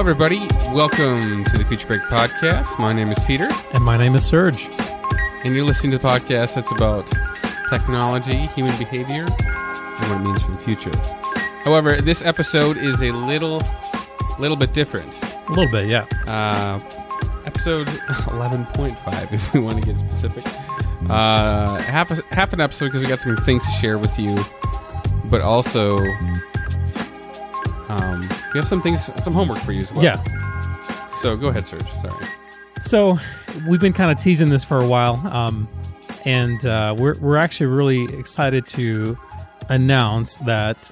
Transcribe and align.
Hello, 0.00 0.10
everybody. 0.10 0.38
Welcome 0.74 1.44
to 1.44 1.58
the 1.58 1.64
Future 1.66 1.86
Break 1.86 2.00
podcast. 2.00 2.78
My 2.78 2.94
name 2.94 3.10
is 3.10 3.18
Peter, 3.26 3.50
And 3.74 3.84
my 3.84 3.98
name 3.98 4.14
is 4.14 4.24
Serge. 4.24 4.66
and 5.44 5.54
you're 5.54 5.66
listening 5.66 5.92
to 5.92 5.98
the 5.98 6.08
podcast 6.08 6.54
that's 6.54 6.72
about 6.72 7.06
technology, 7.68 8.46
human 8.46 8.74
behavior, 8.78 9.24
and 9.24 10.10
what 10.10 10.18
it 10.18 10.24
means 10.24 10.42
for 10.42 10.52
the 10.52 10.56
future. 10.56 10.96
However, 11.64 12.00
this 12.00 12.22
episode 12.22 12.78
is 12.78 13.02
a 13.02 13.10
little, 13.12 13.62
little 14.38 14.56
bit 14.56 14.72
different. 14.72 15.12
A 15.22 15.52
little 15.52 15.70
bit, 15.70 15.86
yeah. 15.86 16.06
Uh, 16.26 16.80
episode 17.44 17.86
11.5, 17.86 19.32
if 19.34 19.52
we 19.52 19.60
want 19.60 19.84
to 19.84 19.92
get 19.92 19.98
specific. 19.98 20.46
Uh, 21.10 21.76
half, 21.82 22.10
a, 22.10 22.34
half 22.34 22.54
an 22.54 22.62
episode 22.62 22.86
because 22.86 23.02
we 23.02 23.06
got 23.06 23.20
some 23.20 23.36
things 23.36 23.62
to 23.66 23.72
share 23.72 23.98
with 23.98 24.18
you, 24.18 24.42
but 25.26 25.42
also 25.42 25.98
um, 27.90 28.20
we 28.52 28.58
have 28.60 28.68
some 28.68 28.80
things, 28.82 29.04
some 29.22 29.32
homework 29.32 29.58
for 29.58 29.72
you 29.72 29.80
as 29.80 29.92
well. 29.92 30.04
Yeah. 30.04 30.22
So 31.20 31.36
go 31.36 31.48
ahead, 31.48 31.66
Serge. 31.66 31.90
Sorry. 32.02 32.26
So 32.82 33.18
we've 33.68 33.80
been 33.80 33.92
kind 33.92 34.10
of 34.10 34.22
teasing 34.22 34.48
this 34.48 34.64
for 34.64 34.80
a 34.80 34.86
while, 34.86 35.16
um, 35.26 35.68
and 36.24 36.64
uh, 36.64 36.94
we're 36.98 37.18
we're 37.18 37.36
actually 37.36 37.66
really 37.66 38.04
excited 38.18 38.66
to 38.68 39.18
announce 39.68 40.36
that 40.38 40.90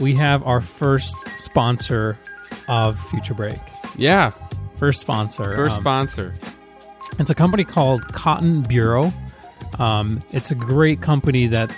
we 0.00 0.14
have 0.16 0.42
our 0.46 0.60
first 0.60 1.16
sponsor 1.36 2.18
of 2.68 2.98
Future 3.10 3.34
Break. 3.34 3.58
Yeah, 3.96 4.32
First 4.78 5.00
sponsor. 5.00 5.44
first 5.56 5.76
um, 5.76 5.82
sponsor. 5.82 6.34
It's 7.18 7.30
a 7.30 7.34
company 7.34 7.64
called 7.64 8.06
Cotton 8.12 8.62
Bureau. 8.62 9.12
Um, 9.78 10.22
it's 10.30 10.50
a 10.50 10.54
great 10.54 11.00
company 11.00 11.46
that 11.48 11.70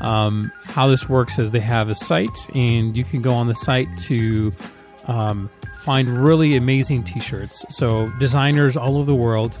um, 0.00 0.52
how 0.64 0.88
this 0.88 1.08
works 1.08 1.38
is 1.38 1.50
they 1.50 1.60
have 1.60 1.88
a 1.88 1.94
site, 1.94 2.48
and 2.54 2.96
you 2.96 3.04
can 3.04 3.22
go 3.22 3.32
on 3.32 3.48
the 3.48 3.54
site 3.54 3.88
to 4.04 4.52
um, 5.06 5.50
find 5.80 6.08
really 6.08 6.56
amazing 6.56 7.04
T-shirts. 7.04 7.64
So 7.70 8.10
designers 8.18 8.76
all 8.76 8.96
over 8.96 9.06
the 9.06 9.14
world 9.14 9.56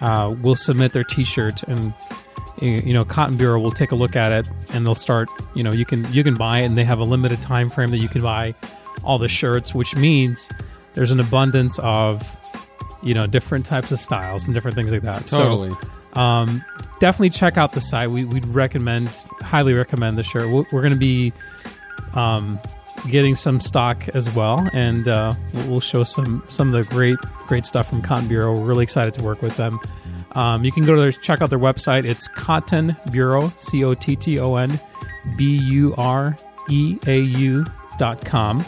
uh, 0.00 0.34
will 0.40 0.56
submit 0.56 0.92
their 0.92 1.04
T-shirt, 1.04 1.62
and 1.64 1.92
you 2.60 2.92
know 2.92 3.04
Cotton 3.04 3.36
Bureau 3.36 3.60
will 3.60 3.72
take 3.72 3.92
a 3.92 3.96
look 3.96 4.16
at 4.16 4.32
it, 4.32 4.50
and 4.72 4.86
they'll 4.86 4.94
start. 4.94 5.28
You 5.54 5.62
know, 5.62 5.72
you 5.72 5.84
can 5.84 6.10
you 6.12 6.24
can 6.24 6.34
buy 6.34 6.60
it, 6.60 6.66
and 6.66 6.78
they 6.78 6.84
have 6.84 6.98
a 6.98 7.04
limited 7.04 7.42
time 7.42 7.68
frame 7.68 7.90
that 7.90 7.98
you 7.98 8.08
can 8.08 8.22
buy 8.22 8.54
all 9.04 9.18
the 9.18 9.28
shirts, 9.28 9.74
which 9.74 9.94
means 9.96 10.48
there's 10.94 11.10
an 11.10 11.20
abundance 11.20 11.78
of 11.80 12.22
you 13.02 13.14
know 13.14 13.26
different 13.26 13.66
types 13.66 13.90
of 13.90 13.98
styles 13.98 14.46
and 14.46 14.54
different 14.54 14.74
things 14.74 14.92
like 14.92 15.02
that. 15.02 15.26
Totally. 15.26 15.74
So 16.14 16.20
um, 16.20 16.64
definitely 17.00 17.30
check 17.30 17.56
out 17.56 17.72
the 17.72 17.80
site. 17.80 18.10
We, 18.10 18.24
we'd 18.24 18.46
recommend, 18.46 19.08
highly 19.40 19.74
recommend 19.74 20.16
the 20.16 20.22
shirt. 20.22 20.50
We're, 20.50 20.64
we're 20.70 20.82
going 20.82 20.92
to 20.92 20.98
be 20.98 21.32
um, 22.14 22.60
getting 23.08 23.34
some 23.34 23.60
stock 23.60 24.08
as 24.10 24.32
well, 24.34 24.68
and 24.72 25.08
uh, 25.08 25.34
we'll 25.54 25.68
we'll 25.68 25.80
show 25.80 26.04
some 26.04 26.44
some 26.48 26.72
of 26.72 26.86
the 26.86 26.94
great 26.94 27.18
great 27.46 27.66
stuff 27.66 27.88
from 27.88 28.02
Cotton 28.02 28.28
Bureau. 28.28 28.52
We're 28.52 28.66
really 28.66 28.84
excited 28.84 29.14
to 29.14 29.22
work 29.24 29.42
with 29.42 29.56
them. 29.56 29.80
Um, 30.32 30.64
you 30.64 30.70
can 30.70 30.84
go 30.84 30.94
to 30.94 31.00
their, 31.00 31.12
check 31.12 31.42
out 31.42 31.50
their 31.50 31.58
website. 31.58 32.04
It's 32.04 32.28
Cotton 32.28 32.96
Bureau, 33.10 33.52
C 33.58 33.82
O 33.84 33.94
T 33.94 34.14
T 34.14 34.38
O 34.38 34.54
N 34.56 34.78
B 35.36 35.56
U 35.56 35.94
R 35.96 36.36
E 36.68 36.98
A 37.06 37.18
U 37.18 37.64
dot 37.98 38.24
com. 38.24 38.64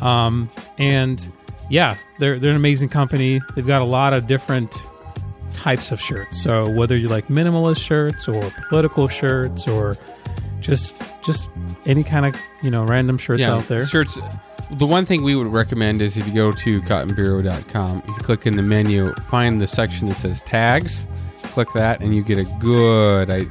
Um, 0.00 0.50
and 0.78 1.26
yeah, 1.70 1.96
they're 2.18 2.38
they're 2.38 2.50
an 2.50 2.56
amazing 2.56 2.90
company. 2.90 3.40
They've 3.54 3.66
got 3.66 3.82
a 3.82 3.86
lot 3.86 4.12
of 4.12 4.26
different 4.26 4.76
types 5.54 5.90
of 5.92 6.00
shirts. 6.00 6.42
So 6.42 6.68
whether 6.70 6.96
you 6.96 7.08
like 7.08 7.28
minimalist 7.28 7.78
shirts 7.80 8.28
or 8.28 8.42
political 8.68 9.08
shirts 9.08 9.66
or 9.66 9.96
just 10.60 11.00
just 11.24 11.48
any 11.86 12.02
kind 12.02 12.26
of 12.26 12.34
you 12.62 12.70
know 12.70 12.84
random 12.84 13.16
shirts 13.18 13.40
yeah, 13.40 13.54
out 13.54 13.64
there. 13.64 13.86
Shirts. 13.86 14.18
The 14.70 14.86
one 14.86 15.04
thing 15.06 15.22
we 15.22 15.34
would 15.34 15.46
recommend 15.48 16.00
is 16.00 16.16
if 16.16 16.26
you 16.26 16.32
go 16.34 16.50
to 16.50 16.80
cottonbureau.com, 16.82 17.98
if 17.98 18.06
you 18.08 18.14
click 18.14 18.46
in 18.46 18.56
the 18.56 18.62
menu, 18.62 19.14
find 19.28 19.60
the 19.60 19.66
section 19.66 20.08
that 20.08 20.14
says 20.16 20.40
tags, 20.42 21.06
click 21.42 21.68
that, 21.74 22.00
and 22.00 22.14
you 22.14 22.22
get 22.22 22.38
a 22.38 22.44
good, 22.58 23.28
a 23.28 23.44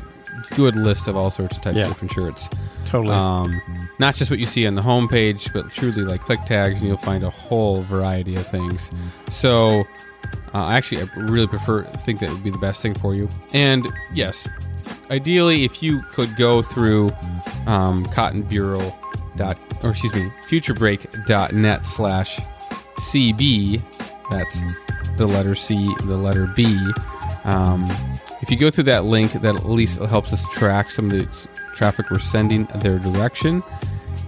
good 0.56 0.76
list 0.76 1.08
of 1.08 1.16
all 1.16 1.30
sorts 1.30 1.56
of 1.56 1.64
types 1.64 1.78
Yeah. 1.78 1.84
of 1.84 1.90
different 1.90 2.14
shirts. 2.14 2.50
Totally. 2.86 3.14
Um, 3.14 3.62
not 4.00 4.16
just 4.16 4.32
what 4.32 4.40
you 4.40 4.48
see 4.48 4.66
on 4.66 4.74
the 4.74 4.82
homepage, 4.82 5.54
but 5.54 5.70
truly 5.72 6.02
like 6.04 6.20
click 6.22 6.42
tags, 6.46 6.82
and 6.82 6.88
you'll 6.90 6.98
find 6.98 7.24
a 7.24 7.30
whole 7.30 7.84
variety 7.84 8.36
of 8.36 8.48
things. 8.48 8.90
So, 9.30 9.84
uh, 10.54 10.70
actually, 10.70 11.02
I 11.02 11.06
really 11.16 11.48
prefer 11.48 11.84
think 11.84 12.20
that 12.20 12.30
would 12.30 12.44
be 12.44 12.52
the 12.52 12.58
best 12.58 12.82
thing 12.82 12.94
for 12.94 13.16
you. 13.16 13.28
And 13.54 13.88
yes, 14.14 14.48
ideally, 15.10 15.64
if 15.64 15.82
you 15.82 16.02
could 16.12 16.36
go 16.36 16.62
through 16.62 17.10
um, 17.66 18.06
Cotton 18.08 18.44
Bureau 18.44 18.96
dot 19.36 19.58
or 19.84 19.92
excuse 19.92 20.14
me, 20.14 20.32
futurebreak.net 20.48 21.86
slash 21.86 22.40
CB. 23.00 23.82
That's 24.32 24.60
the 25.18 25.28
letter 25.28 25.56
C, 25.56 25.94
the 26.06 26.18
letter 26.18 26.48
B. 26.48 26.66
Um, 27.44 27.86
if 28.42 28.50
you 28.50 28.58
go 28.58 28.70
through 28.70 28.86
that 28.86 29.06
link, 29.06 29.34
that 29.34 29.56
at 29.56 29.66
least 29.66 30.00
helps 30.00 30.34
us 30.34 30.48
track 30.52 30.90
some 30.90 31.06
of 31.06 31.12
the 31.12 31.48
traffic 31.76 32.10
we're 32.10 32.20
sending 32.20 32.66
their 32.76 33.00
direction. 33.00 33.64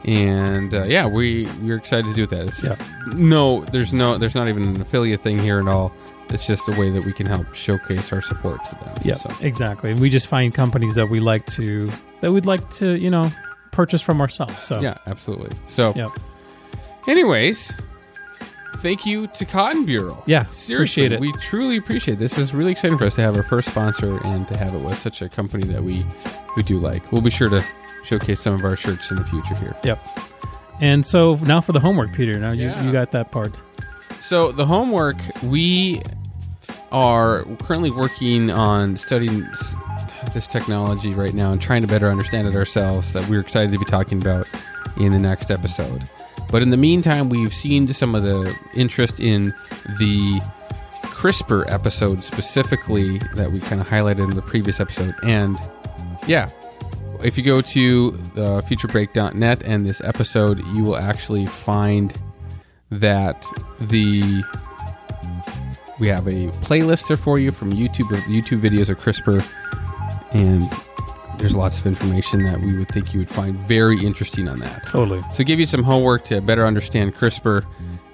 And 0.03 0.73
uh, 0.73 0.83
yeah, 0.83 1.07
we 1.07 1.47
we're 1.61 1.77
excited 1.77 2.05
to 2.07 2.13
do 2.13 2.25
that. 2.27 2.47
It's, 2.47 2.63
Yeah. 2.63 2.75
No, 3.15 3.63
there's 3.65 3.93
no, 3.93 4.17
there's 4.17 4.35
not 4.35 4.47
even 4.47 4.63
an 4.63 4.81
affiliate 4.81 5.21
thing 5.21 5.39
here 5.39 5.59
at 5.59 5.67
all. 5.67 5.93
It's 6.29 6.45
just 6.47 6.67
a 6.67 6.71
way 6.79 6.89
that 6.89 7.05
we 7.05 7.13
can 7.13 7.25
help 7.27 7.53
showcase 7.53 8.11
our 8.11 8.21
support 8.21 8.63
to 8.69 8.75
them. 8.75 8.93
yeah, 9.03 9.15
So, 9.15 9.31
exactly. 9.41 9.93
We 9.93 10.09
just 10.09 10.27
find 10.27 10.53
companies 10.53 10.95
that 10.95 11.07
we 11.09 11.19
like 11.19 11.45
to 11.53 11.89
that 12.21 12.31
we'd 12.33 12.45
like 12.45 12.67
to 12.75 12.95
you 12.95 13.09
know 13.09 13.29
purchase 13.71 14.01
from 14.01 14.19
ourselves. 14.21 14.57
So 14.59 14.79
yeah, 14.81 14.97
absolutely. 15.05 15.51
So, 15.69 15.93
yeah, 15.95 16.07
anyways, 17.07 17.71
thank 18.77 19.05
you 19.05 19.27
to 19.27 19.45
Cotton 19.45 19.85
Bureau. 19.85 20.21
yeah. 20.25 20.43
Seriously, 20.45 21.05
appreciate 21.05 21.11
it. 21.11 21.19
we 21.19 21.31
truly 21.33 21.77
appreciate 21.77 22.15
it. 22.15 22.19
This 22.19 22.37
is 22.37 22.53
really 22.53 22.71
exciting 22.71 22.97
for 22.97 23.05
us 23.05 23.15
to 23.15 23.21
have 23.21 23.35
our 23.37 23.43
first 23.43 23.69
sponsor 23.69 24.19
and 24.25 24.47
to 24.47 24.57
have 24.57 24.73
it 24.73 24.79
with 24.81 24.97
such 24.99 25.21
a 25.21 25.29
company 25.29 25.65
that 25.67 25.83
we 25.83 26.05
we 26.55 26.63
do 26.63 26.77
like. 26.77 27.11
We'll 27.11 27.21
be 27.21 27.29
sure 27.29 27.49
to 27.49 27.63
showcase 28.03 28.39
some 28.41 28.53
of 28.53 28.63
our 28.63 28.75
shirts 28.75 29.09
in 29.11 29.17
the 29.17 29.23
future 29.25 29.55
here. 29.55 29.75
Yep. 29.83 29.99
And 30.81 31.05
so 31.05 31.35
now 31.43 31.61
for 31.61 31.71
the 31.71 31.79
homework, 31.79 32.13
Peter. 32.13 32.37
Now 32.39 32.51
you, 32.51 32.67
Yeah. 32.67 32.83
you 32.83 32.91
got 32.91 33.11
that 33.11 33.31
part. 33.31 33.53
So 34.21 34.51
the 34.51 34.65
homework 34.65 35.15
we 35.43 36.01
are 36.91 37.43
currently 37.59 37.91
working 37.91 38.49
on 38.51 38.95
studying 38.95 39.47
this 40.33 40.47
technology 40.47 41.13
right 41.13 41.33
now 41.33 41.51
and 41.51 41.61
trying 41.61 41.81
to 41.81 41.87
better 41.87 42.09
understand 42.09 42.47
it 42.47 42.55
ourselves. 42.55 43.13
That 43.13 43.27
we're 43.29 43.39
excited 43.39 43.71
to 43.71 43.79
be 43.79 43.85
talking 43.85 44.21
about 44.21 44.47
in 44.97 45.11
the 45.11 45.19
next 45.19 45.51
episode. 45.51 46.07
But 46.51 46.61
in 46.61 46.69
the 46.69 46.77
meantime, 46.77 47.29
we've 47.29 47.53
seen 47.53 47.87
some 47.87 48.15
of 48.15 48.23
the 48.23 48.55
interest 48.75 49.19
in 49.19 49.53
the 49.99 50.39
CRISPR 51.03 51.71
episode 51.71 52.23
specifically 52.23 53.19
that 53.35 53.51
we 53.51 53.59
kind 53.59 53.81
of 53.81 53.87
highlighted 53.87 54.29
in 54.29 54.35
the 54.35 54.41
previous 54.41 54.79
episode. 54.79 55.15
And 55.23 55.57
yeah, 56.27 56.49
if 57.23 57.37
you 57.37 57.43
go 57.43 57.61
to 57.61 58.19
uh, 58.35 58.61
futurebreak.net 58.61 59.63
and 59.63 59.85
this 59.85 60.01
episode, 60.01 60.59
you 60.67 60.83
will 60.83 60.97
actually 60.97 61.47
find 61.47 62.13
that 62.91 63.45
the 63.79 64.43
we 65.99 66.07
have 66.07 66.27
a 66.27 66.47
playlist 66.61 67.07
there 67.07 67.17
for 67.17 67.39
you 67.39 67.51
from 67.51 67.71
YouTube 67.71 68.09
YouTube 68.23 68.61
videos 68.61 68.89
of 68.89 68.99
CRISPR, 68.99 69.45
and 70.31 70.69
there's 71.39 71.55
lots 71.55 71.79
of 71.79 71.87
information 71.87 72.43
that 72.43 72.59
we 72.61 72.77
would 72.77 72.89
think 72.89 73.13
you 73.13 73.19
would 73.19 73.29
find 73.29 73.55
very 73.59 74.03
interesting 74.05 74.47
on 74.47 74.59
that. 74.59 74.85
Totally. 74.85 75.21
So, 75.33 75.43
give 75.43 75.59
you 75.59 75.65
some 75.65 75.83
homework 75.83 76.25
to 76.25 76.41
better 76.41 76.65
understand 76.65 77.15
CRISPR. 77.15 77.65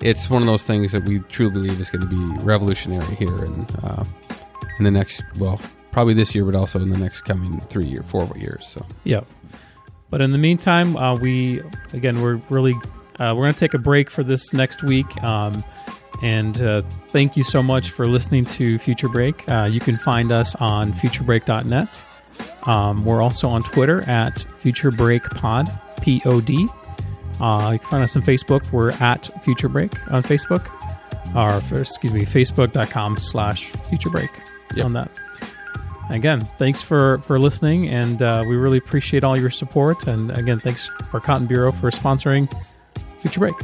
It's 0.01 0.29
one 0.29 0.41
of 0.41 0.47
those 0.47 0.63
things 0.63 0.91
that 0.91 1.03
we 1.03 1.19
truly 1.29 1.53
believe 1.53 1.79
is 1.79 1.89
going 1.89 2.01
to 2.01 2.07
be 2.07 2.43
revolutionary 2.43 3.15
here 3.15 3.45
in 3.45 3.65
uh, 3.83 4.03
in 4.77 4.85
the 4.85 4.91
next, 4.91 5.23
well, 5.37 5.59
probably 5.91 6.13
this 6.13 6.33
year, 6.33 6.45
but 6.45 6.55
also 6.55 6.79
in 6.79 6.89
the 6.89 6.97
next 6.97 7.21
coming 7.21 7.59
three 7.61 7.85
year, 7.85 8.03
four 8.03 8.29
years. 8.35 8.67
So, 8.67 8.85
Yep. 9.03 9.27
But 10.09 10.21
in 10.21 10.31
the 10.31 10.37
meantime, 10.37 10.97
uh, 10.97 11.15
we 11.15 11.61
again 11.93 12.21
we're 12.21 12.41
really 12.49 12.73
uh, 13.19 13.33
we're 13.35 13.43
going 13.43 13.53
to 13.53 13.59
take 13.59 13.73
a 13.73 13.79
break 13.79 14.09
for 14.09 14.23
this 14.23 14.51
next 14.51 14.83
week. 14.83 15.23
Um, 15.23 15.63
and 16.21 16.61
uh, 16.61 16.81
thank 17.09 17.35
you 17.35 17.43
so 17.43 17.61
much 17.63 17.91
for 17.91 18.05
listening 18.05 18.45
to 18.45 18.77
Future 18.79 19.09
Break. 19.09 19.49
Uh, 19.49 19.67
you 19.71 19.79
can 19.79 19.97
find 19.97 20.31
us 20.31 20.55
on 20.55 20.93
futurebreak.net. 20.93 22.05
Um, 22.63 23.03
we're 23.05 23.21
also 23.21 23.49
on 23.49 23.63
Twitter 23.63 24.07
at 24.09 24.45
Future 24.59 24.91
Break 24.91 25.23
Pod, 25.23 25.69
P 26.01 26.21
O 26.25 26.41
D. 26.41 26.67
Uh, 27.39 27.71
you 27.73 27.79
can 27.79 27.87
find 27.89 28.03
us 28.03 28.15
on 28.15 28.21
Facebook. 28.21 28.71
We're 28.71 28.91
at 28.93 29.29
Future 29.43 29.69
Break 29.69 29.91
on 30.11 30.21
Facebook. 30.23 30.67
Or, 31.35 31.61
first, 31.61 31.91
excuse 31.91 32.13
me, 32.13 32.21
facebook.com 32.25 33.17
slash 33.17 33.69
Future 33.89 34.09
Break 34.09 34.29
Yep. 34.75 34.85
on 34.85 34.93
that. 34.93 35.11
Again, 36.09 36.41
thanks 36.57 36.81
for, 36.81 37.19
for 37.19 37.39
listening, 37.39 37.87
and 37.87 38.21
uh, 38.21 38.43
we 38.45 38.57
really 38.57 38.77
appreciate 38.77 39.23
all 39.23 39.37
your 39.37 39.49
support. 39.49 40.07
And 40.07 40.29
again, 40.37 40.59
thanks 40.59 40.89
for 41.09 41.21
Cotton 41.21 41.47
Bureau 41.47 41.71
for 41.71 41.89
sponsoring 41.89 42.51
Future 43.21 43.39
Break. 43.39 43.55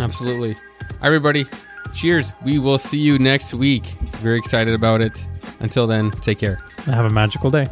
absolutely. 0.00 0.56
Everybody, 1.02 1.44
cheers. 1.88 2.32
We 2.44 2.58
will 2.58 2.78
see 2.78 2.98
you 2.98 3.18
next 3.18 3.54
week. 3.54 3.84
Very 4.22 4.38
excited 4.38 4.74
about 4.74 5.00
it. 5.00 5.18
Until 5.60 5.86
then, 5.86 6.10
take 6.10 6.38
care. 6.38 6.60
And 6.86 6.94
have 6.94 7.04
a 7.04 7.10
magical 7.10 7.50
day. 7.50 7.66